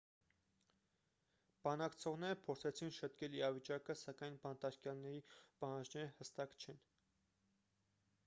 [1.65, 5.21] բանակցողները փորձեցին շտկել իրավիճակը սակայն բանտարկյալների
[5.65, 6.81] պահանջները հստակ չեն